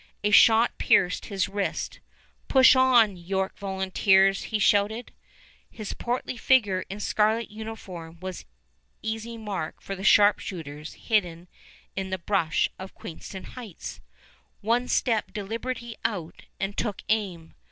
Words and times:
A 0.23 0.31
shot 0.31 0.75
pierced 0.79 1.27
his 1.27 1.47
wrist. 1.47 1.99
"Push 2.47 2.75
on, 2.75 3.17
York 3.17 3.55
volunteers," 3.59 4.45
he 4.45 4.57
shouted. 4.57 5.11
His 5.69 5.93
portly 5.93 6.37
figure 6.37 6.85
in 6.89 6.99
scarlet 6.99 7.51
uniform 7.51 8.17
was 8.19 8.45
easy 9.03 9.37
mark 9.37 9.79
for 9.79 9.95
the 9.95 10.03
sharpshooters 10.03 10.93
hidden 10.95 11.47
in 11.95 12.09
the 12.09 12.17
brush 12.17 12.67
of 12.79 12.95
Queenston 12.95 13.43
Heights. 13.43 14.01
One 14.61 14.87
stepped 14.87 15.35
deliberately 15.35 15.95
out 16.03 16.45
and 16.59 16.75
took 16.75 17.03
aim. 17.09 17.53